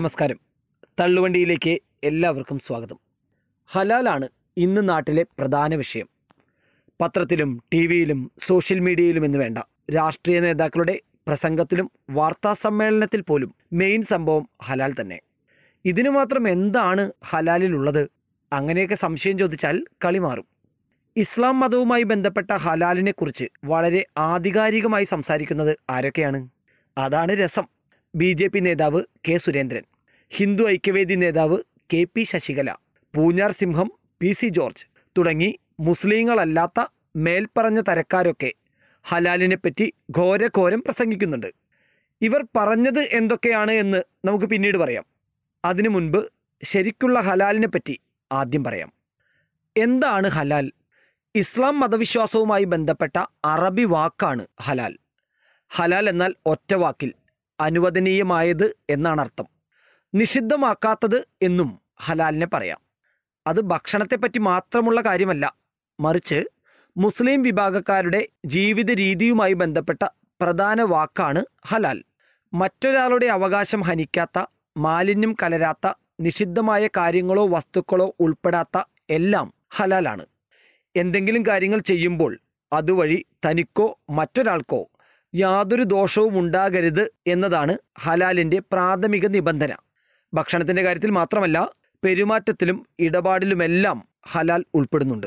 നമസ്കാരം. 0.00 0.40
തള്ളുവണ്ടിയിലേക്ക് 1.00 1.78
എല്ലാവർക്കും 2.04 2.58
സ്വാഗതം. 2.58 3.00
ഹലാലാണ് 3.66 4.28
ഇന്ന് 4.56 4.88
നാട്ടിലെ 4.88 5.22
പ്രധാന 5.22 5.74
വിഷയം. 5.74 6.08
പത്രത്തിലും 7.00 7.62
ടി 7.72 7.86
വിയിലും 7.86 8.32
സോഷ്യൽ 8.46 8.78
മീഡിയയിലും 8.78 9.24
എന്ന് 9.24 9.38
വേണ്ട. 9.38 9.58
രാഷ്ട്രീയ 9.96 10.40
നേതാക്കളുടെ 10.40 11.00
പ്രസംഗത്തിലും 11.26 11.90
വാർത്താ 12.10 12.54
സമ്മേളനത്തിൽ 12.54 13.20
പോലും 13.20 13.54
മെയിൻ 13.72 14.02
സംഭവം 14.02 14.48
ഹലാൽ 14.62 14.94
തന്നെ. 15.00 15.20
ഇതിനു 15.84 16.10
മാത്രം 16.10 16.48
എന്താണ് 16.48 17.12
ഹലാലിലുള്ളത് 17.24 18.10
അങ്ങനെയൊക്കെ 18.52 18.94
സംശയം 18.94 19.38
ചോദിച്ചാൽ 19.38 19.84
കളി 20.04 20.18
മാറും. 20.18 20.46
ഇസ്ലാം 21.16 21.60
മതവുമായി 21.60 22.02
ബന്ധപ്പെട്ട 22.02 22.50
ഹലാലിനെക്കുറിച്ച് 22.50 23.44
വളരെ 23.64 24.06
ആധികാരികമായി 24.18 25.04
സംസാരിക്കുന്നത് 25.04 25.78
ആരൊക്കെയാണ്? 25.90 26.48
അതാണ് 26.98 27.32
രസം. 27.32 27.64
ബി 28.14 28.32
ജെ 28.32 28.46
പി 28.46 28.58
നേതാവ് 28.58 29.02
കെ 29.28 29.36
സുരേന്ദ്രൻ. 29.36 29.82
ഹിന്ദു 30.32 30.68
ഐക്യവേദി 30.68 31.14
നേതാവ് 31.14 31.58
കെ 31.92 32.04
പി 32.04 32.22
ശശികല 32.22 32.74
പൂഞ്ഞാർ 33.16 33.52
സിംഹം 33.52 33.92
പി 34.20 34.32
സി 34.32 34.48
ജോർജ് 34.48 34.86
തുടങ്ങി 35.18 35.58
മുസ്ലിങ്ങളല്ലാത്ത 35.80 36.86
മേൽപ്പറഞ്ഞ 37.16 37.80
തരക്കാരൊക്കെ 37.80 38.52
ഹലാലിനെപ്പറ്റി 39.02 39.92
ഘോരഘോരം 40.18 40.82
പ്രസംഗിക്കുന്നുണ്ട്. 40.82 41.50
ഇവർ 42.22 42.46
പറഞ്ഞത് 42.56 43.00
എന്തൊക്കെയാണ് 43.00 43.70
എന്ന് 43.70 44.02
നമുക്ക് 44.24 44.44
പിന്നീട് 44.44 44.78
പറയാം. 44.78 45.06
അതിനു 45.64 45.88
മുൻപ് 45.88 46.32
ശരിക്കുള്ള 46.64 47.20
ഹലാലിനെപ്പറ്റി 47.20 48.00
ആദ്യം 48.32 48.64
പറയാം. 48.64 48.92
എന്താണ് 49.76 50.28
ഹലാൽ? 50.28 50.72
ഇസ്ലാം 51.34 51.80
മതവിശ്വാസവുമായി 51.80 52.64
ബന്ധപ്പെട്ട 52.64 53.18
അറബി 53.44 53.84
വാക്കാണ് 53.84 54.46
ഹലാൽ. 54.60 54.98
ഹലാൽ 55.68 56.08
എന്നാൽ 56.08 56.34
ഒറ്റ 56.46 56.74
വാക്കിൽ 56.74 57.12
അനുവദനീയമായത് 57.60 58.76
എന്നാണ് 58.90 59.20
അർത്ഥം 59.20 59.59
നിഷിദ്ധമാക്കാത്തത് 60.14 61.28
എന്നും 61.42 61.78
ഹലാലിനെ 62.00 62.46
പറയാം. 62.46 62.80
അത് 63.46 63.60
ഭക്ഷണത്തെപ്പറ്റി 63.60 64.38
മാത്രമുള്ള 64.38 65.00
കാര്യമല്ല 65.00 65.54
മറിച്ച് 66.00 66.44
മുസ്ലിം 66.96 67.42
വിഭാഗക്കാരുടെ 67.42 68.26
ജീവിത 68.46 68.90
രീതിയുമായി 68.90 69.52
ബന്ധപ്പെട്ട 69.52 70.02
പ്രധാന 70.40 70.82
വാക്കാണ് 70.82 71.42
ഹലാൽ. 71.66 72.04
മറ്റൊരാളുടെ 72.52 73.26
അവകാശം 73.26 73.80
ഹനിക്കാത്ത 73.80 74.46
മാലിന്യം 74.76 75.36
കലരാത്ത 75.42 75.92
നിഷിദ്ധമായ 76.20 76.86
കാര്യങ്ങളോ 76.86 77.48
വസ്തുക്കളോ 77.48 78.16
ഉൾപ്പെടാത്ത 78.20 78.82
എല്ലാം 79.10 79.54
ഹലാലാണ്. 79.70 80.26
എന്തെങ്കിലും 80.96 81.46
കാര്യങ്ങൾ 81.48 81.78
ചെയ്യുമ്പോൾ 81.80 82.38
അതുവഴി 82.72 83.26
തനിക്കോ 83.46 84.00
മറ്റൊരാൾക്കോ 84.10 84.88
യാതൊരു 85.34 85.82
ദോഷവും 85.82 86.38
ഉണ്ടാകരുത് 86.38 87.12
എന്നതാണ് 87.26 87.78
ഹലാലിന്റെ 87.98 88.58
പ്രാഥമിക 88.72 89.26
നിബന്ധന. 89.26 89.72
ഭക്ഷണത്തിന്റെ 90.34 90.82
കാര്യത്തിൽ 90.82 91.10
മാത്രമല്ല 91.10 91.70
പെരുമാറ്റത്തിലും 92.04 92.86
ഇടപാടിലുമെല്ലാം 92.98 94.08
ഹലാൽ 94.26 94.64
ഉൾപ്പെടുന്നുണ്ട്. 94.74 95.26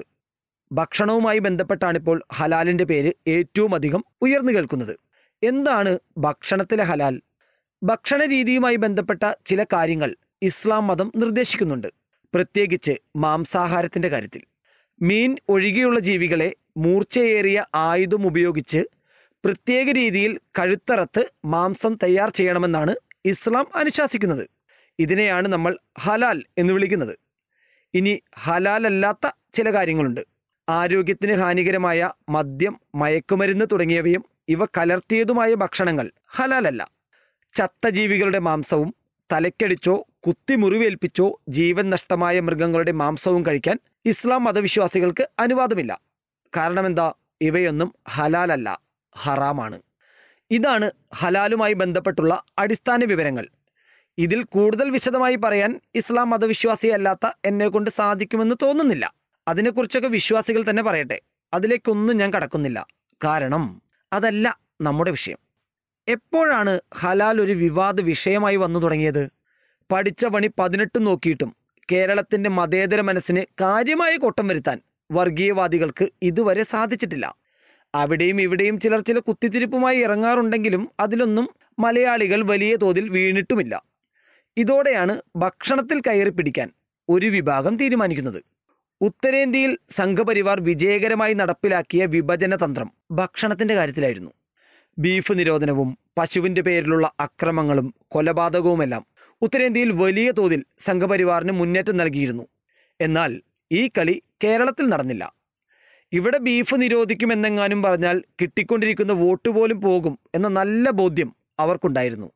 ഭക്ഷണവുമായി 0.72 1.40
ബന്ധപ്പെട്ടാണിപ്പോൾ 1.40 2.24
ഹലാലിന്റെ 2.34 2.84
പേര് 2.84 3.14
ഏറ്റവും 3.28 3.76
അധികം 3.76 4.06
ഉയർന്നു 4.22 4.52
കേൾക്കുന്നത്. 4.52 5.00
എന്താണ് 5.44 6.00
ഭക്ഷണത്തിലെ 6.18 6.84
ഹലാൽ? 6.84 7.22
ഭക്ഷണ 7.84 8.26
രീതിയുമായി 8.26 8.76
ബന്ധപ്പെട്ട 8.76 9.34
ചില 9.46 9.66
കാര്യങ്ങൾ 9.74 10.16
ഇസ്ലാം 10.42 10.88
മതം 10.88 11.12
നിർദ്ദേശിക്കുന്നുണ്ട്. 11.16 11.88
പ്രത്യേകിച്ച് 12.34 12.94
മാംസാഹാരത്തിന്റെ 13.16 14.08
കാര്യത്തിൽ. 14.08 14.42
മീൻ 15.02 15.38
ഒഴികെയുള്ള 15.50 16.00
ജീവികളെ 16.00 16.54
മൂർച്ചയേറിയ 16.78 17.66
ആയുധം 17.76 18.28
ഉപയോഗിച്ച് 18.28 18.84
പ്രത്യേക 19.46 19.92
രീതിയിൽ 19.92 20.40
കഴുത്തറത്ത് 20.60 21.24
മാംസം 21.46 21.98
തയ്യാർ 22.04 22.30
ചെയ്യണമെന്നാണ് 22.30 22.96
ഇസ്ലാം 23.26 23.66
അനുശാസിക്കുന്നത്. 23.76 24.53
ഇതിനെയാണ് 25.00 25.48
നമ്മൾ 25.48 25.78
ഹലാൽ 26.00 26.44
എന്ന് 26.58 26.74
വിളിക്കുന്നത്. 26.74 27.20
ഇനി 27.94 28.22
ഹലാലല്ലാത്ത 28.38 29.30
ചില 29.54 29.74
കാര്യങ്ങളുണ്ട്. 29.74 30.22
ആരോഗ്യത്തിന് 30.70 31.34
ഹാനികരമായ 31.34 32.12
മദ്യം 32.30 32.80
മയക്കുമരുന്ന് 32.96 33.66
തുടങ്ങിയവയും 33.72 34.26
ഇവ 34.50 34.66
കലർത്തിയതുമായ 34.66 35.54
ഭക്ഷണങ്ങൾ 35.54 36.12
ഹലാലല്ല. 36.28 36.92
ചത്ത 37.54 37.90
ജീവികളുടെ 37.90 38.40
മാംസവും 38.40 38.96
തലക്കടിച്ചോ 39.32 40.08
കുത്തി 40.28 40.56
മുറിവേൽപ്പിച്ചോ 40.56 41.42
ജീവൻ 41.50 41.90
നഷ്ടമായ 41.90 42.40
മൃഗങ്ങളുടെ 42.40 42.92
മാംസവും 42.92 43.46
കഴിക്കാൻ 43.46 43.80
ഇസ്ലാം 44.06 44.44
മതവിശ്വാസികൾക്ക് 44.44 45.30
അനുവാദമില്ല. 45.40 46.02
കാരണം 46.58 46.86
എന്താ 46.86 47.14
ഇവയൊന്നും 47.42 47.96
ഹലാലല്ല 48.10 48.82
ഹറാമാണ്. 49.18 49.82
ഇതാണ് 50.52 50.92
ഹലാലുമായി 51.16 51.74
ബന്ധപ്പെട്ടുള്ള 51.74 52.44
അടിസ്ഥാന 52.60 53.06
വിവരങ്ങൾ. 53.06 53.48
ഇതിൽ 54.18 54.44
കൂടുതൽ 54.44 54.90
വിശദമായി 54.90 55.36
പറയാൻ 55.36 55.80
ഇസ്ലാം 55.96 56.30
മതവിശ്വാസിയല്ലാത്ത 56.30 57.32
എന്നെ 57.46 57.68
കൊണ്ട് 57.68 57.90
സാധിക്കുമെന്ന് 57.90 58.56
തോന്നുന്നില്ല. 58.62 59.14
അതിനെക്കുറിച്ചൊക്കെ 59.48 60.08
വിശ്വാസികൾ 60.08 60.66
തന്നെ 60.70 60.84
പറയട്ടെ. 60.84 61.22
അതിലേക്കൊന്നും 61.54 62.18
ഞാൻ 62.18 62.34
കടക്കുന്നില്ല. 62.34 62.88
കാരണം 63.24 63.82
അതല്ല 64.14 64.60
നമ്മുടെ 64.82 65.12
വിഷയം. 65.12 65.38
എപ്പോഴാണ് 66.08 66.80
ഹലാൽ 66.96 67.42
ഒരു 67.42 67.52
വിവാദ 67.52 68.02
വിഷയമായി 68.02 68.56
വന്നു 68.56 68.80
തുടങ്ങിയത്? 68.80 69.32
പഠിച്ച 69.92 70.26
പണി 70.26 70.52
പതിനെട്ട് 70.60 71.08
നോക്കിയിട്ടും 71.08 71.56
കേരളത്തിന്റെ 71.92 72.50
മതേതര 72.50 73.02
മനസ്സിന് 73.02 73.42
കാര്യമായ 73.62 74.18
കോട്ടം 74.18 74.48
വരുത്താൻ 74.48 74.82
വർഗീയവാദികൾക്ക് 75.12 76.08
ഇതുവരെ 76.22 76.64
സാധിച്ചിട്ടില്ല. 76.64 77.36
അവിടെയും 77.96 78.42
ഇവിടെയും 78.42 78.80
ചിലർ 78.80 79.00
ചില 79.00 79.20
കുത്തിത്തിരിപ്പുമായി 79.20 79.98
ഇറങ്ങാറുണ്ടെങ്കിലും 79.98 80.92
അതിലൊന്നും 81.00 81.50
മലയാളികൾ 81.80 82.44
വലിയ 82.44 82.76
തോതിൽ 82.76 83.10
വീണിട്ടുമില്ല. 83.10 83.93
ഇതോടെയാണ് 84.58 85.14
ഭക്ഷണത്തിൽ 85.38 86.00
കയറി 86.08 86.30
പിടിക്കാൻ 86.30 86.70
ഒരു 87.10 87.26
വിഭാഗം 87.26 87.74
തീരുമാനിക്കുന്നത്. 87.78 88.42
ഉത്തരേന്ത്യയിൽ 89.02 89.72
സംഘപരിവാർ 89.90 90.58
വിജയകരമായി 90.68 91.34
നടപ്പിലാക്കിയ 91.34 92.06
വിഭജന 92.16 92.56
തന്ത്രം 92.56 92.90
ഭക്ഷണത്തിന്റെ 93.12 93.76
കാര്യത്തിലായിരുന്നു. 93.76 94.32
ബീഫ് 94.98 95.34
നിരോധനവും 95.40 95.90
പശുവിന്റെ 96.18 96.62
പേരിലുള്ള 96.62 97.06
അക്രമങ്ങളും 97.20 97.88
കൊലപാതകവുമെല്ലാം 98.08 99.04
ഉത്തരേന്ത്യയിൽ 99.42 99.92
വലിയ 100.04 100.32
തോതിൽ 100.32 100.62
സംഘപരിവാറിന് 100.80 101.52
മുന്നേറ്റം 101.52 101.98
നൽകിയിരുന്നു. 101.98 102.46
എന്നാൽ 103.00 103.32
ഈ 103.72 103.82
കളി 103.98 104.16
കേരളത്തിൽ 104.44 104.86
നടന്നില്ല. 104.90 105.24
ഇവിടെ 106.12 106.38
ബീഫ് 106.38 106.76
നിരോധിക്കുമെന്നെങ്ങാനും 106.76 107.80
പറഞ്ഞാൽ 107.84 108.18
കിട്ടിക്കൊണ്ടിരിക്കുന്ന 108.42 109.14
വോട്ട് 109.14 109.50
പോലും 109.50 109.82
പോകും 109.82 110.16
എന്ന 110.36 110.48
നല്ല 110.60 110.90
ബോധ്യം 111.02 111.30
അവർക്കുണ്ടായിരുന്നു. 111.60 112.30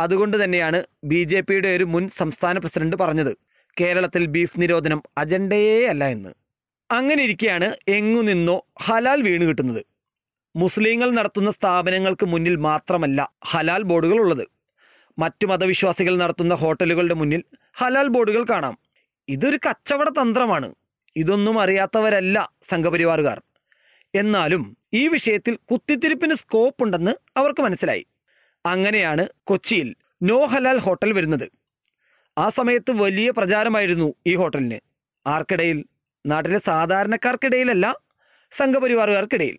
അതുകൊണ്ട് 0.00 0.44
തന്നെയാണ് 0.44 0.84
ബി 1.04 1.24
ജെ 1.24 1.40
പിയുടെ 1.40 1.68
ഒരു 1.68 1.84
മുൻ 1.84 2.08
സംസ്ഥാന 2.08 2.58
പ്രസിഡന്റ് 2.58 2.96
പറഞ്ഞത്. 2.96 3.32
കേരളത്തിൽ 3.80 4.26
ബീഫ് 4.26 4.60
നിരോധനം 4.60 5.02
അജണ്ടയേ 5.18 5.86
അല്ല 5.86 6.04
എന്ന്. 6.04 6.32
അങ്ങനെ 6.90 7.22
ഇരിക്കെയാണ് 7.22 7.76
എങ്ങു 7.88 8.20
നിന്നോ 8.20 8.66
ഹലാൽ 8.80 9.22
വീണ് 9.22 9.42
കിട്ടുന്നത്. 9.42 9.82
മുസ്ലിങ്ങൾ 10.56 11.10
നടത്തുന്ന 11.10 11.50
സ്ഥാപനങ്ങൾക്ക് 11.50 12.26
മുന്നിൽ 12.26 12.56
മാത്രമല്ല 12.56 13.32
ഹലാൽ 13.44 13.82
ബോർഡുകൾ 13.82 14.20
ഉള്ളത് 14.20 14.44
മറ്റു 15.18 15.46
മതവിശ്വാസികൾ 15.46 16.16
നടത്തുന്ന 16.16 16.54
ഹോട്ടലുകളുടെ 16.54 17.14
മുന്നിൽ 17.14 17.44
ഹലാൽ 17.72 18.08
ബോർഡുകൾ 18.08 18.44
കാണാം. 18.44 18.78
ഇതൊരു 19.28 19.56
കച്ചവട 19.56 20.08
തന്ത്രമാണ്. 20.08 20.74
ഇതൊന്നും 21.16 21.60
അറിയാത്തവരല്ല 21.60 22.50
സംഘപരിവാറുകാർ. 22.70 23.42
എന്നാലും 24.14 24.76
ഈ 24.92 25.08
വിഷയത്തിൽ 25.08 25.58
കുത്തിത്തിരിപ്പിന് 25.70 26.34
സ്കോപ്പ് 26.34 26.84
ഉണ്ടെന്ന് 26.84 27.12
അവർക്ക് 27.36 27.60
മനസ്സിലായി. 27.60 28.04
അങ്ങനെയാണ് 28.72 29.24
കൊച്ചിയിൽ 29.44 29.88
നോ 30.22 30.38
ഹലാൽ 30.44 30.78
ഹോട്ടൽ 30.78 31.10
വരുന്നത്. 31.12 31.46
ആ 32.36 32.46
സമയത്ത് 32.48 32.90
വലിയ 33.02 33.28
പ്രചാരമായിരുന്നു 33.30 34.08
ഈ 34.26 34.34
ഹോട്ടലിന്. 34.34 34.78
ആർക്കിടയിൽ 35.26 35.78
നാട്ടിലെ 36.26 36.60
സാധാരണക്കാർക്കിടയിലല്ല 36.66 37.86
സംഘപരിവാറുകാർക്കിടയിൽ. 38.52 39.56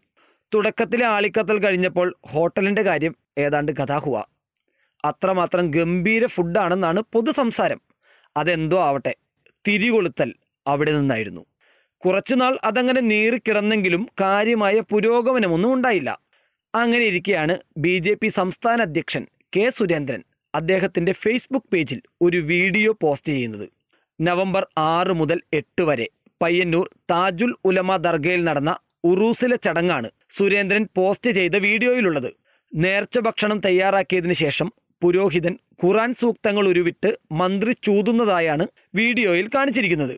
തുടക്കത്തിലെ 0.52 1.06
ആളിക്കത്തൽ 1.06 1.58
കഴിഞ്ഞപ്പോൾ 1.64 2.08
ഹോട്ടലിന്റെ 2.28 2.84
കാര്യം 2.84 3.14
ഏതാണ്ട് 3.38 3.72
കഥാഹുവ 3.72 4.16
അത്രമാത്രം 5.04 5.66
ഗംഭീര 5.72 6.26
ഫുഡാണെന്നാണ് 6.26 7.02
പൊതു 7.14 7.32
സംസാരം 7.32 7.80
അതെന്തോ 8.38 8.78
ആവട്ടെ 8.88 9.14
തിരികൊളുത്തൽ 9.66 10.30
അവിടെ 10.68 10.92
നിന്നായിരുന്നു. 10.92 11.44
കുറച്ചുനാൾ 12.04 12.54
അതങ്ങനെ 12.64 13.02
നീറിക്കിടന്നെങ്കിലും 13.02 14.04
കാര്യമായ 14.22 14.80
പുരോഗമനമൊന്നും 14.92 15.72
ഉണ്ടായില്ല. 15.74 16.10
അങ്ങനെ 16.74 17.06
ഇരിക്കെയാണ് 17.12 17.54
ബി 17.84 17.94
ജെ 18.06 18.12
പി 18.22 18.30
സംസ്ഥാന 18.40 18.82
അധ്യക്ഷൻ 18.88 19.24
കെ 19.56 19.64
സുരേന്ദ്രൻ 19.78 20.22
അദ്ദേഹത്തിന്റെ 20.54 21.14
ഫേസ്ബുക്ക് 21.22 21.70
പേജിൽ 21.74 22.00
ഒരു 22.26 22.40
വീഡിയോ 22.52 22.92
പോസ്റ്റ് 23.04 23.32
ചെയ്യുന്നത്. 23.36 23.68
നവംബർ 24.20 24.64
ആറ് 24.92 25.14
മുതൽ 25.22 25.40
എട്ട് 25.60 25.84
വരെ 25.90 26.08
പയ്യന്നൂർ 26.44 26.86
താജുൽ 27.12 27.52
ഉലമ 27.70 27.98
ദർഗയിൽ 28.06 28.44
നടന്ന 28.50 28.72
ഉറൂസിലെ 29.12 29.58
ചടങ്ങാണ് 29.66 30.10
സുരേന്ദ്രൻ 30.38 30.84
പോസ്റ്റ് 30.98 31.32
ചെയ്ത 31.38 31.56
വീഡിയോയിലുള്ളത്. 31.68 32.32
നേർച്ച 32.72 33.18
ഭക്ഷണം 33.28 33.60
തയ്യാറാക്കിയതിനു 33.68 34.36
ശേഷം 34.44 34.68
പുരോഹിതൻ 35.02 35.54
ഖുറാൻ 35.84 36.12
സൂക്തങ്ങൾ 36.22 36.66
ഉരുവിട്ട് 36.72 37.10
മന്ത്രി 37.42 37.74
ചൂതുന്നതായാണ് 37.86 38.66
വീഡിയോയിൽ 39.00 39.48
കാണിച്ചിരിക്കുന്നത്. 39.56 40.16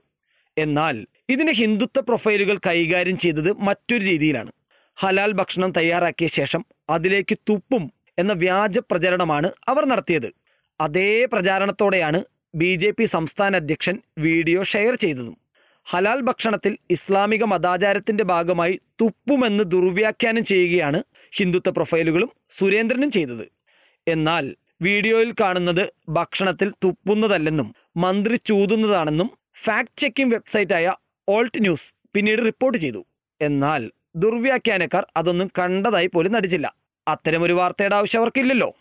എന്നാൽ 0.58 0.96
ഇതിന് 1.34 1.54
ഹിന്ദുത്വ 1.60 2.02
പ്രൊഫൈലുകൾ 2.10 2.58
കൈകാര്യം 2.68 3.18
ചെയ്തത് 3.24 3.52
മറ്റൊരു 3.68 4.04
രീതിയിലാണ്. 4.12 4.52
ഹലാൽ 5.02 5.32
ഭക്ഷണം 5.32 5.70
തയ്യാറാക്കിയ 5.78 6.28
ശേഷം 6.38 6.62
അതിലേക്ക് 6.96 7.36
തുപ്പും 7.50 7.84
എന്ന 8.22 8.34
വ്യാജ 8.42 8.80
പ്രചരണമാണ് 8.90 9.50
അവർ 9.72 9.84
നടത്തിയത്. 9.92 10.28
അതേ 10.80 11.12
പ്രചാരണത്തോടെയാണ് 11.32 12.20
ബി 12.62 12.70
ജെ 12.82 12.90
പി 12.98 13.06
സംസ്ഥാന 13.14 13.56
അധ്യക്ഷൻ 13.62 13.96
വീഡിയോ 14.26 14.60
ഷെയർ 14.72 14.96
ചെയ്തതും. 15.04 15.38
ഹലാൽ 15.88 16.20
ഭക്ഷണത്തിൽ 16.28 16.74
ഇസ്ലാമിക 16.96 17.44
മതാചാരത്തിന്റെ 17.54 18.26
ഭാഗമായി 18.34 18.76
തുപ്പുമെന്ന് 19.02 19.64
ദുർവ്യാഖ്യാനം 19.74 20.44
ചെയ്യുകയാണ് 20.52 21.00
ഹിന്ദുത്വ 21.38 21.72
പ്രൊഫൈലുകളും 21.78 22.32
സുരേന്ദ്രനും 22.58 23.12
ചെയ്തത്. 23.18 23.46
എന്നാൽ 24.08 24.46
വീഡിയോയിൽ 24.88 25.32
കാണുന്നത് 25.42 25.84
ഭക്ഷണത്തിൽ 26.20 26.70
തുപ്പുന്നതല്ലെന്നും 26.84 27.72
മന്ത്രി 28.06 28.38
ചൂതുന്നതാണെന്നും 28.52 29.32
ഫാക്ട് 29.66 29.98
ചെക്കിംഗ് 30.04 30.36
വെബ്സൈറ്റായ 30.36 30.94
ഓൾട്ട് 31.28 31.60
ന്യൂസ് 31.66 31.90
പിന്നീട് 32.16 32.44
റിപ്പോർട്ട് 32.50 32.78
ചെയ്തു. 32.86 33.02
എന്നാൽ 33.42 33.82
ദുർവ്യാഖ്യാനക്കാർ 34.16 35.08
അതൊന്നും 35.18 35.52
കണ്ടതായി 35.60 36.08
പോലും 36.08 36.32
നടിച്ചില്ല. 36.32 36.76
അത്തരമൊരു 37.08 37.54
വാർത്തയുടെ 37.54 37.96
ആവശ്യം 37.96 38.20
അവർക്കില്ലല്ലോ 38.20 38.76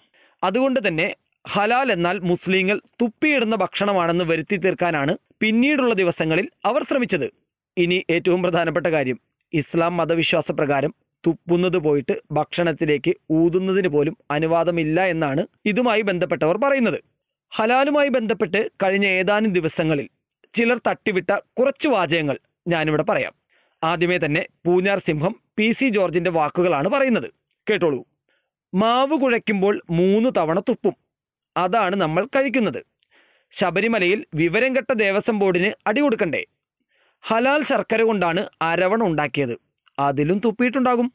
അതുകൊണ്ട് 0.44 0.88
തന്നെ 0.88 1.15
ഹലാൽ 1.49 1.93
എന്നാൽ 1.93 2.19
മുസ്ലിങ്ങൾ 2.19 2.81
തുപ്പിയിടുന്ന 3.00 3.56
ഭക്ഷണമാണെന്ന് 3.56 4.25
വരുത്തി 4.25 4.56
തീർക്കാനാണ് 4.56 5.19
പിന്നീടുള്ള 5.41 5.94
ദിവസങ്ങളിൽ 5.94 6.50
അവർ 6.65 6.82
ശ്രമിച്ചത്. 6.82 7.31
ഇനി 7.79 8.05
ഏറ്റവും 8.11 8.43
പ്രധാനപ്പെട്ട 8.43 8.87
കാര്യം 8.87 9.19
ഇസ്ലാം 9.53 9.97
മതവിശ്വാസ 9.97 10.53
പ്രകാരം 10.53 10.94
തുപ്പുന്നത് 11.27 11.76
പോയിട്ട് 11.76 12.21
ഭക്ഷണത്തിലേക്ക് 12.33 13.15
ഊതുന്നതിന് 13.31 13.88
പോലും 13.88 14.17
അനുവാദമില്ല 14.31 15.00
എന്നാണ് 15.05 15.47
ഇതുമായി 15.67 16.03
ബന്ധപ്പെട്ടവർ 16.03 16.56
പറയുന്നത്. 16.56 17.00
ഹലാലുമായി 17.50 18.09
ബന്ധപ്പെട്ട് 18.09 18.71
കഴിഞ്ഞ 18.83 19.06
ഏതാനും 19.06 19.53
ദിവസങ്ങളിൽ 19.53 20.09
ചിലർ 20.55 20.81
തട്ടിവിട്ട 20.88 21.31
കുറച്ച് 21.59 21.88
വാചകങ്ങൾ 21.88 22.38
ഞാനിവിടെ 22.69 23.03
പറയാം. 23.03 23.39
ആദ്യമേ 23.85 24.19
തന്നെ 24.19 24.47
പൂഞ്ഞാർ 24.65 24.99
സിംഹം 24.99 25.41
പി 25.56 25.71
സി 25.71 25.88
ജോർജിന്റെ 25.88 26.31
വാക്കുകളാണ് 26.31 26.88
പറയുന്നത്. 26.88 27.31
കേട്ടോളൂ. 27.71 28.05
മാവ് 28.75 29.21
കുഴയ്ക്കുമ്പോൾ 29.21 29.82
മൂന്ന് 29.91 30.31
തവണ 30.37 30.61
തുപ്പും. 30.61 30.97
അതാണ് 31.56 31.97
നമ്മൾ 31.97 32.27
കഴിക്കുന്നത്. 32.27 32.87
ശബരിമലയിൽ 33.50 34.27
വിവരം 34.35 34.77
കെട്ട 34.77 34.93
ദേവസ്വം 34.93 35.38
ബോർഡിന് 35.38 35.73
അടി 35.87 36.00
കൊടുക്കണ്ടേ? 36.00 36.47
ഹലാൽ 37.21 37.65
ശർക്കര 37.65 38.03
കൊണ്ടാണ് 38.03 38.47
അരവണ 38.62 39.03
ഉണ്ടാക്കിയത്. 39.03 39.61
അതിലും 39.99 40.38
തുപ്പിയിട്ടുണ്ടാകും. 40.38 41.12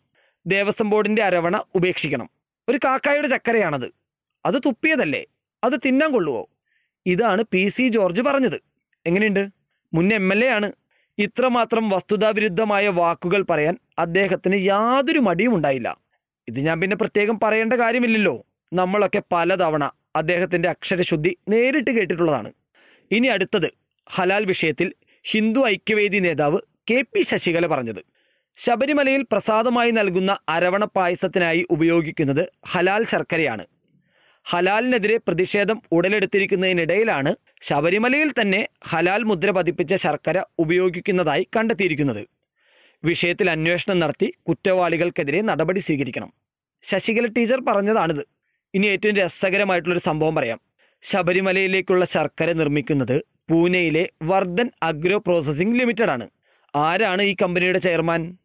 ദേവസ്വം 0.47 0.89
ബോർഡിന്റെ 0.89 1.23
അരവണ 1.23 1.63
ഉപേക്ഷിക്കണം. 1.75 2.29
ഒരു 2.69 2.79
കാക്കായുടെ 2.85 3.27
ചക്കരയാണത്. 3.27 3.93
അത് 4.45 4.55
തുപ്പിയതല്ലേ? 4.55 5.25
അത് 5.63 5.73
തിന്നാൻ 5.85 6.11
കൊള്ളുവോ? 6.11 6.49
ഇതാണ് 7.05 7.43
പി 7.51 7.67
സി 7.67 7.87
ജോർജ് 7.87 8.21
പറഞ്ഞത്. 8.21 8.61
എങ്ങനെയുണ്ട്? 9.05 9.49
മുൻ 9.93 10.13
എം 10.13 10.31
എൽ 10.31 10.45
എ 10.45 10.47
ആണ്. 10.47 10.71
ഇത്രമാത്രം 11.17 11.89
വസ്തുതാവിരുദ്ധമായ 11.89 12.87
വാക്കുകൾ 12.87 13.45
പറയാൻ 13.49 13.77
അദ്ദേഹത്തിന് 13.99 14.55
യാതൊരു 14.65 15.19
മടിയും 15.19 15.55
ഉണ്ടായില്ല. 15.55 16.01
ഇത് 16.47 16.59
ഞാൻ 16.59 16.81
പിന്നെ 16.81 16.95
പ്രത്യേകം 16.95 17.39
പറയേണ്ട 17.43 17.73
കാര്യമില്ലല്ലോ. 17.73 18.45
നമ്മളൊക്കെ 18.73 19.21
പലതവണ 19.31 19.91
അദ്ദേഹത്തിന്റെ 20.15 20.69
അക്ഷരശുദ്ധി 20.69 21.37
നേരിട്ട് 21.49 21.91
കേട്ടിട്ടുള്ളതാണ്. 21.91 22.51
ഇനി 23.11 23.27
അടുത്തത് 23.27 23.71
ഹലാൽ 24.09 24.45
വിഷയത്തിൽ 24.45 24.93
ഹിന്ദു 25.23 25.59
ഐക്യവേദി 25.65 26.17
നേതാവ് 26.17 26.59
കെ 26.91 27.01
പി 27.01 27.21
ശശികല 27.21 27.67
പറഞ്ഞത്. 27.67 28.01
ശബരിമലയിൽ 28.57 29.25
പ്രസാദമായി 29.31 29.91
നൽകുന്ന 29.91 30.37
അരവണ 30.49 30.85
പായസത്തിനായി 30.85 31.65
ഉപയോഗിക്കുന്നത് 31.69 32.49
ഹലാൽ 32.67 33.03
ശർക്കരയാണ്. 33.03 33.65
ഹലാലിനെതിരെ 34.47 35.17
പ്രതിഷേധം 35.17 35.81
ഉടലെടുത്തിരിക്കുന്നതിനിടയിലാണ് 35.91 37.35
ശബരിമലയിൽ 37.61 38.33
തന്നെ 38.39 38.67
ഹലാൽ 38.87 39.23
മുദ്ര 39.23 39.51
പതിപ്പിച്ച 39.51 39.93
ശർക്കര 39.95 40.43
ഉപയോഗിക്കുന്നതായി 40.59 41.47
കണ്ടെത്തിയിരിക്കുന്നത്. 41.55 42.27
വിഷയത്തിൽ 43.03 43.49
അന്വേഷണം 43.49 43.99
നടത്തി 43.99 44.33
കുറ്റവാളികൾക്കെതിരെ 44.47 45.41
നടപടി 45.41 45.79
സ്വീകരിക്കണം. 45.79 46.33
ശശികല 46.83 47.25
ടീച്ചർ 47.25 47.59
പറഞ്ഞതാണിത്. 47.67 48.23
ഇനി 48.73 48.87
ഏറ്റവും 48.87 49.15
രസകരമായിട്ടുള്ളൊരു 49.15 50.03
സംഭവം 50.03 50.35
പറയാം. 50.35 50.59
ശബരിമലയിലേക്കുള്ള 51.03 52.05
ശർക്കര 52.05 52.51
നിർമ്മിക്കുന്നത് 52.51 53.17
പൂനെയിലെ 53.49 54.09
വർദ്ധൻ 54.23 54.71
അഗ്രോ 54.83 55.17
പ്രോസസ്സിംഗ് 55.17 55.79
ലിമിറ്റഡ് 55.79 56.09
ആണ് 56.09 56.27
ആരാണ് 56.75 57.21
ഈ 57.21 57.35
കമ്പനിയുടെ 57.41 57.79
ചെയർമാൻ? 57.79 58.37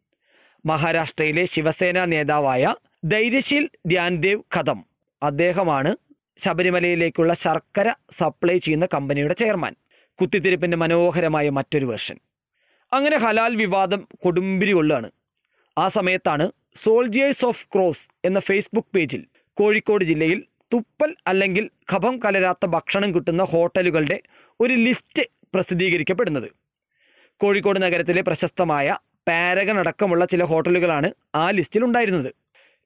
മഹാരാഷ്ട്രയിലെ 0.65 1.45
ശിവസേന 1.45 2.05
നേതാവായ 2.05 2.75
ധൈര്യശീൽ 3.05 3.69
ധ്യാൻദേവ് 3.87 4.41
കഥം. 4.57 4.90
അദ്ദേഹമാണ് 5.21 5.91
ശബരിമലയിലേക്കുള്ള 6.37 7.33
ശർക്കര 7.33 7.93
സപ്ലൈ 8.11 8.57
ചെയ്യുന്ന 8.57 8.87
കമ്പനിയുടെ 8.93 9.33
ചെയർമാൻ 9.33 9.75
കുത്തിത്തിരിപ്പിന്റെ 10.19 10.77
മനോഹരമായ 10.77 11.49
മറ്റൊരു 11.49 11.85
വേർഷൻ 11.85 12.17
അങ്ങനെ 12.91 13.17
ഹലാൽ 13.17 13.55
വിവാദം 13.55 14.07
കൊടുമ്പിരി 14.19 14.71
കൊള്ളുകയാണ് 14.71 15.09
ആ 15.77 15.87
സമയത്താണ് 15.87 16.51
സോൾജിയേഴ്സ് 16.75 17.45
ഓഫ് 17.45 17.65
ക്രോസ് 17.73 18.07
എന്ന 18.25 18.39
ഫേസ്ബുക്ക് 18.39 18.95
പേജിൽ 18.95 19.21
കോഴിക്കോട് 19.57 20.03
ജില്ലയിൽ 20.05 20.39
തുപ്പൽ 20.73 21.15
അല്ലെങ്കിൽ 21.27 21.69
ഖഭം 21.93 22.19
കലരാത്ത 22.25 22.65
ഭക്ഷണം 22.65 23.15
കിട്ടുന്ന 23.15 23.43
ഹോട്ടലുകളുടെ 23.43 24.21
ഒരു 24.59 24.73
ലിസ്റ്റ് 24.73 25.23
പ്രസിദ്ധീകരിക്കപ്പെടുന്നത്. 25.53 26.49
കോഴിക്കോട് 27.41 27.81
നഗരത്തിലെ 27.81 28.21
പ്രശസ്തമായ 28.21 28.95
പാരഗൺ 29.27 29.79
അടക്കമുള്ള 29.79 30.25
ചില 30.25 30.43
ഹോട്ടലുകളാണ് 30.43 31.09
ആ 31.35 31.49
ലിസ്റ്റിൽ 31.51 31.83
ഉണ്ടായിരുന്നത്. 31.85 32.31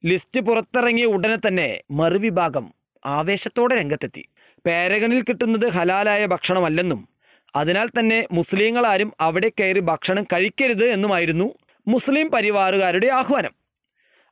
ലിസ്റ്റ് 0.09 0.39
പുറത്തിറങ്ങിയ 0.47 1.05
ഉടനെ 1.15 1.37
തന്നെ 1.43 1.67
മറുവിഭാഗം 1.99 2.65
ആവേശത്തോടെ 3.05 3.75
രംഗത്തെത്തി. 3.79 4.23
പാരഗണിൽ 4.65 5.21
കിട്ടുന്നത് 5.27 5.65
ഹലാലായ 5.75 6.23
ഭക്ഷണമല്ലെന്നും 6.33 7.01
അതിനാൽ 7.53 7.87
തന്നെ 7.97 8.19
മുസ്ലിങ്ങളാരും 8.37 9.09
അവിടെ 9.27 9.49
കയറി 9.59 9.81
ഭക്ഷണം 9.89 10.23
കഴിക്കരുത് 10.33 10.83
എന്നുമായിരുന്നു 10.95 11.47
മുസ്ലിം 11.87 12.27
പരിവാറുകാരുടെ 12.35 13.09
ആഹ്വാനം. 13.19 13.53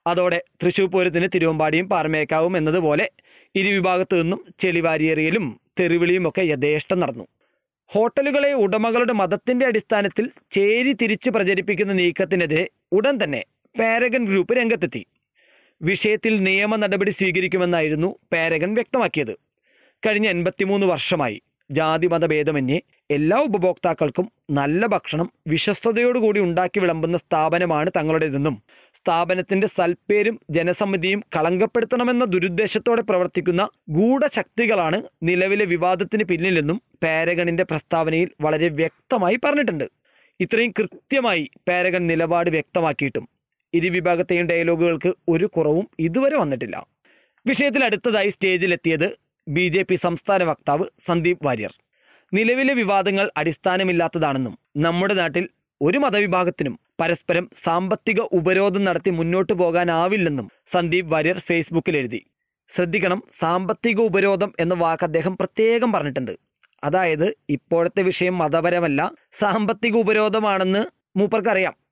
അതോടെ 0.06 0.40
തൃശൂർ 0.62 0.88
പൂരത്തിന് 0.94 1.28
തിരുവമ്പാടിയും 1.36 1.88
പാറമേക്കാവും 1.94 2.54
എന്നതുപോലെ 2.60 3.06
ഇരുവിഭാഗത്തു 3.56 4.16
നിന്നും 4.22 4.40
ചെളിവാരിയേറിയലും 4.64 5.46
തെറിവിളിയുമൊക്കെ 5.80 6.44
യഥേഷ്ടം 6.52 7.00
നടന്നു. 7.04 7.26
ഹോട്ടലുകളെ 7.90 8.52
ഉടമകളുടെ 8.66 9.14
മതത്തിന്റെ 9.22 9.66
അടിസ്ഥാനത്തിൽ 9.72 10.26
ചേരി 10.58 10.94
തിരിച്ച് 11.02 11.30
പ്രചരിപ്പിക്കുന്ന 11.30 11.94
നീക്കത്തിനെതിരെ 12.02 12.66
ഉടൻ 12.98 13.16
തന്നെ 13.24 13.42
പാരഗൺ 13.76 14.24
ഗ്രൂപ്പ് 14.32 14.54
രംഗത്തെത്തി. 14.62 15.04
വിഷയത്തിൽ 15.82 16.44
നിയമ 16.44 16.76
നടപടി 16.76 17.12
സ്വീകരിക്കുമെന്നായിരുന്നു 17.12 18.10
പാരഗൺ 18.34 18.74
വ്യക്തമാക്കിയത്. 18.74 19.34
കഴിഞ്ഞ 20.04 20.28
എൺപത്തിമൂന്ന് 20.28 20.86
വർഷമായി 20.86 21.42
ജാതി 21.70 22.08
മതഭേദമന്യേ 22.08 22.82
എല്ലാ 23.10 23.38
ഉപഭോക്താക്കൾക്കും 23.40 24.26
നല്ല 24.50 24.86
ഭക്ഷണം 24.86 25.28
വിശ്വസ്തയോടുകൂടി 25.48 26.40
ഉണ്ടാക്കി 26.40 26.80
വിളമ്പുന്ന 26.80 27.18
സ്ഥാപനമാണ് 27.18 27.90
തങ്ങളുടേതെന്നും 27.98 28.56
സ്ഥാപനത്തിന്റെ 28.96 29.68
സൽപ്പേരും 29.68 30.40
ജനസമ്മതിയും 30.50 31.24
കളങ്കപ്പെടുത്തണമെന്ന 31.36 32.26
ദുരുദ്ദേശത്തോടെ 32.26 33.02
പ്രവർത്തിക്കുന്ന 33.02 33.64
ഗൂഢശക്തികളാണ് 33.90 35.00
നിലവിലെ 35.24 35.66
വിവാദത്തിന് 35.66 36.24
പിന്നിലെന്നും 36.24 36.82
പാരഗണിന്റെ 37.04 37.64
പ്രസ്താവനയിൽ 37.64 38.30
വളരെ 38.42 38.68
വ്യക്തമായി 38.68 39.40
പറഞ്ഞിട്ടുണ്ട്. 39.46 39.88
ഇത്രയും 40.40 40.72
കൃത്യമായി 40.80 41.50
പാരഗൺ 41.70 42.08
നിലപാട് 42.08 42.50
വ്യക്തമാക്കിയിട്ടും 42.50 43.26
ഇരുവിഭാഗത്തെയും 43.74 44.46
ഡയലോഗുകൾക്ക് 44.48 45.14
ഒരു 45.30 45.46
കുറവും 45.46 45.90
ഇതുവരെ 46.00 46.38
വന്നിട്ടില്ല. 46.38 46.76
വിഷയത്തിൽ 47.48 47.84
അടുത്തതായി 47.84 48.30
സ്റ്റേജിലെത്തിയത് 48.30 49.08
ബി 49.48 49.68
ജെ 49.68 49.82
പി 49.84 49.96
സംസ്ഥാന 49.96 50.44
വക്താവ് 50.44 50.86
സന്ദീപ് 51.08 51.46
വാര്യർ. 51.46 51.74
നിലവിലെ 52.34 52.74
വിവാദങ്ങൾ 52.74 53.32
അടിസ്ഥാനമില്ലാത്തതാണെന്നും 53.38 54.58
നമ്മുടെ 54.78 55.14
നാട്ടിൽ 55.14 55.50
ഒരു 55.82 55.98
മതവിഭാഗത്തിനും 55.98 56.80
പരസ്പരം 57.00 57.50
സാമ്പത്തിക 57.64 58.20
ഉപരോധം 58.22 58.84
നടത്തി 58.84 59.10
മുന്നോട്ടു 59.10 59.54
പോകാനാവില്ലെന്നും 59.54 60.50
സന്ദീപ് 60.68 61.12
വാര്യർ 61.12 61.38
ഫേസ്ബുക്കിൽ 61.40 61.98
എഴുതി 61.98 62.22
ശ്രദ്ധിക്കണം 62.72 63.24
സാമ്പത്തിക 63.40 64.00
ഉപരോധം 64.02 64.54
എന്ന 64.60 64.74
വാക്ക് 64.74 65.04
അദ്ദേഹം 65.04 65.38
പ്രത്യേകം 65.38 65.92
പറഞ്ഞിട്ടുണ്ട്. 65.92 66.32
അതായത് 66.84 67.36
ഇപ്പോഴത്തെ 67.50 68.02
വിഷയം 68.02 68.38
മതപരമല്ല 68.38 69.12
സാമ്പത്തിക 69.34 69.96
ഉപരോധമാണെന്ന് 69.96 70.84
മൂപ്പർക്കറിയാം. 71.20 71.83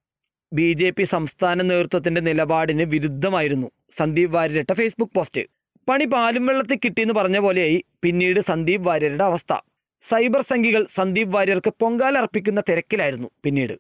ബി 0.53 0.73
ജെ 0.73 0.89
പി 0.89 1.03
സംസ്ഥാന 1.03 1.61
നേതൃത്വത്തിന്റെ 1.61 2.21
നിലപാടിന് 2.21 2.81
വിരുദ്ധമായിരുന്നു. 2.83 3.71
സന്ദീപ് 3.89 4.33
വാര്യരിട്ട 4.33 4.73
ഫേസ്ബുക്ക് 4.73 5.13
പോസ്റ്റ്. 5.13 5.41
പണി 5.89 6.05
പാലും 6.05 6.45
വെള്ളത്തിൽ 6.45 6.75
കിട്ടിയെന്ന് 6.75 7.13
പറഞ്ഞ 7.13 7.39
പോലെയായി 7.39 7.83
പിന്നീട് 8.03 8.39
സന്ദീപ് 8.39 8.87
വാര്യരുടെ 8.87 9.23
അവസ്ഥ. 9.23 9.53
സൈബർ 10.01 10.41
സംഘികൾ 10.41 10.87
സന്ദീപ് 10.95 11.33
വാര്യർക്ക് 11.33 11.73
പൊങ്കാല 11.79 12.17
അർപ്പിക്കുന്ന 12.17 12.63
തിരക്കിലായിരുന്നു 12.69 13.29
പിന്നീട്. 13.43 13.79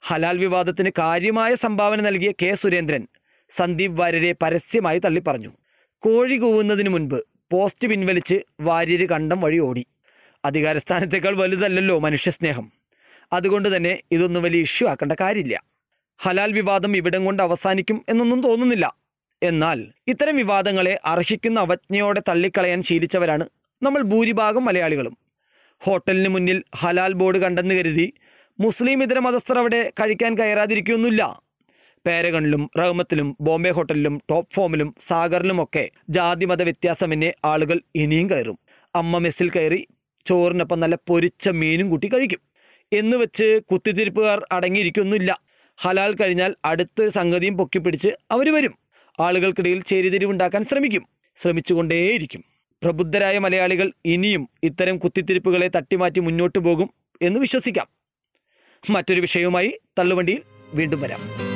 ഹലാൽ 0.00 0.38
വിവാദത്തിന് 0.38 0.90
കാര്യമായ 0.98 1.54
സംഭാവന 1.54 2.00
നൽകിയ 2.00 2.32
കെ 2.42 2.54
സുരേന്ദ്രൻ 2.54 3.06
സന്ദീപ് 3.50 4.00
വാര്യരെ 4.00 4.34
പരസ്യമായി 4.42 4.98
തള്ളിപ്പറഞ്ഞു. 4.98 5.52
കോഴി 5.98 6.36
കൂവുന്നതിന് 6.36 6.88
മുൻപ് 6.88 7.18
പോസ്റ്റ് 7.50 7.88
പിൻവലിച്ച് 7.88 8.40
വാര്യര് 8.60 9.08
കണ്ടം 9.08 9.40
വഴി 9.40 9.58
ഓടി. 9.58 9.86
അധികാരസ്ഥാനത്തേക്കാൾ 10.44 11.36
വലുതല്ലല്ലോ 11.36 11.98
മനുഷ്യസ്നേഹം. 11.98 12.72
അതുകൊണ്ട് 13.32 13.76
തന്നെ 13.76 14.00
ഇതൊന്നും 14.10 14.42
വലിയ 14.42 14.60
ഇഷ്യൂ 14.60 14.88
ആക്കേണ്ട 14.88 15.12
കാര്യമില്ല. 15.20 15.71
ഹലാൽ 16.20 16.52
വിവാദം 16.52 16.96
ഇവിടം 16.96 17.24
കൊണ്ട് 17.24 17.42
അവസാനിക്കും 17.42 18.04
എന്നൊന്നും 18.08 18.40
തോന്നുന്നില്ല. 18.40 18.96
എന്നാൽ 19.42 19.78
ഇത്തരം 20.08 20.36
വിവാദങ്ങളെ 20.36 20.98
അർഹിക്കുന്ന 21.04 21.60
അവജ്ഞയോടെ 21.60 22.20
തള്ളിക്കളയാൻ 22.28 22.82
ശീലിച്ചവരാണ് 22.82 23.44
നമ്മൾ 23.82 24.02
ഭൂരിഭാഗം 24.02 24.64
മലയാളികളും. 24.64 25.14
ഹോട്ടലിന് 25.82 26.28
മുന്നിൽ 26.28 26.58
ഹലാൽ 26.76 27.12
ബോർഡ് 27.12 27.38
കണ്ടെന്ന് 27.38 27.74
കരുതി 27.74 28.06
മുസ്ലിം 28.58 29.02
ഇതര 29.02 29.18
മതസ്ഥർ 29.18 29.58
അവിടെ 29.58 29.92
കഴിക്കാൻ 30.00 30.38
കയറാതിരിക്കുകയൊന്നുമില്ല 30.38 31.22
പേരഗണിലും 32.04 32.70
റഹ്മത്തിലും 32.78 33.36
ബോംബെ 33.40 33.70
ഹോട്ടലിലും 33.70 34.22
ടോപ്പ് 34.30 34.52
ഫോമിലും 34.54 34.88
സാഗറിലുമൊക്കെ 35.08 35.84
ജാതി 36.08 36.44
മത 36.44 36.62
വ്യത്യാസമെന്നെ 36.62 37.30
ആളുകൾ 37.44 37.80
ഇനിയും 37.94 38.30
കയറും. 38.30 38.58
അമ്മ 38.94 39.18
മെസ്സിൽ 39.18 39.50
കയറി 39.50 39.80
ചോറിനൊപ്പം 40.26 40.80
നല്ല 40.80 40.96
പൊരിച്ച 41.08 41.48
മീനും 41.60 41.90
കൂട്ടി 41.90 42.08
കഴിക്കും. 42.08 42.40
എന്ന് 42.92 43.16
വെച്ച് 43.16 43.60
കുത്തിത്തിരിപ്പുകാർ 43.70 44.40
അടങ്ങിയിരിക്കൊന്നുമില്ല. 44.52 45.32
ഹലാൽ 45.76 46.14
കഴിഞ്ഞാൽ 46.14 46.54
അടുത്ത 46.64 47.08
സംഗതിയും 47.08 47.56
പൊക്കിപ്പിടിച്ച് 47.56 48.08
അവർ 48.30 48.54
വരും. 48.54 48.74
ആളുകൾക്കിടയിൽ 49.20 49.82
ചേരിതിരിവുണ്ടാക്കാൻ 49.82 50.64
ശ്രമിക്കും. 50.64 51.06
ശ്രമിച്ചുകൊണ്ടേയിരിക്കും. 51.36 52.44
പ്രബുദ്ധരായ 52.82 53.38
മലയാളികൾ 53.38 53.92
ഇനിയും 54.04 54.48
ഇത്തരം 54.62 54.98
കുത്തിത്തിരിപ്പുകളെ 54.98 55.68
തട്ടിമാറ്റി 55.68 56.20
മുന്നോട്ടു 56.20 56.58
പോകും 56.58 56.90
എന്ന് 57.22 57.40
വിശ്വസിക്കാം. 57.40 57.86
മറ്റൊരു 58.90 59.20
വിഷയവുമായി 59.20 59.78
തള്ളുവണ്ടിയിൽ 59.98 60.42
വീണ്ടും 60.74 61.00
വരാം. 61.00 61.51